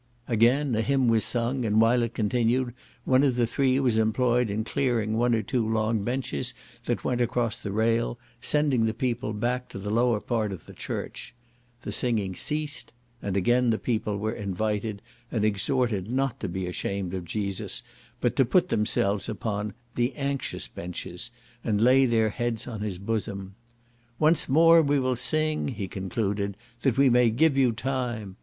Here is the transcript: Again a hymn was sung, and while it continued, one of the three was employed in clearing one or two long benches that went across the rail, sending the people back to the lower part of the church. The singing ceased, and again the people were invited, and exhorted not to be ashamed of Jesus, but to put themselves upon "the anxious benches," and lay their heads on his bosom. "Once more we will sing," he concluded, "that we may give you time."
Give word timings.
Again 0.27 0.73
a 0.73 0.81
hymn 0.81 1.07
was 1.09 1.23
sung, 1.23 1.63
and 1.63 1.79
while 1.79 2.01
it 2.01 2.15
continued, 2.15 2.73
one 3.03 3.21
of 3.21 3.35
the 3.35 3.45
three 3.45 3.79
was 3.79 3.99
employed 3.99 4.49
in 4.49 4.63
clearing 4.63 5.15
one 5.15 5.35
or 5.35 5.43
two 5.43 5.63
long 5.69 6.03
benches 6.03 6.55
that 6.85 7.03
went 7.03 7.21
across 7.21 7.59
the 7.59 7.71
rail, 7.71 8.17
sending 8.41 8.87
the 8.87 8.95
people 8.95 9.31
back 9.31 9.69
to 9.69 9.77
the 9.77 9.91
lower 9.91 10.19
part 10.19 10.51
of 10.51 10.65
the 10.65 10.73
church. 10.73 11.35
The 11.83 11.91
singing 11.91 12.33
ceased, 12.33 12.93
and 13.21 13.37
again 13.37 13.69
the 13.69 13.77
people 13.77 14.17
were 14.17 14.33
invited, 14.33 15.03
and 15.31 15.45
exhorted 15.45 16.09
not 16.09 16.39
to 16.39 16.49
be 16.49 16.65
ashamed 16.65 17.13
of 17.13 17.23
Jesus, 17.23 17.83
but 18.19 18.35
to 18.37 18.43
put 18.43 18.69
themselves 18.69 19.29
upon 19.29 19.75
"the 19.93 20.15
anxious 20.15 20.67
benches," 20.67 21.29
and 21.63 21.79
lay 21.79 22.07
their 22.07 22.29
heads 22.31 22.65
on 22.65 22.81
his 22.81 22.97
bosom. 22.97 23.53
"Once 24.17 24.49
more 24.49 24.81
we 24.81 24.99
will 24.99 25.15
sing," 25.15 25.67
he 25.67 25.87
concluded, 25.87 26.57
"that 26.81 26.97
we 26.97 27.07
may 27.07 27.29
give 27.29 27.55
you 27.55 27.71
time." 27.71 28.37